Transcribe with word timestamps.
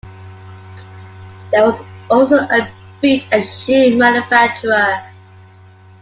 There 1.51 1.63
was 1.63 1.83
also 2.09 2.37
a 2.37 2.67
boot 3.03 3.27
and 3.31 3.45
shoe 3.45 3.95
manufacturer. 3.99 5.05